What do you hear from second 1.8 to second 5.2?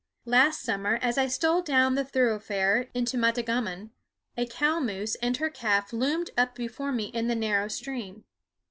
the thoroughfare into Matagammon, a cow moose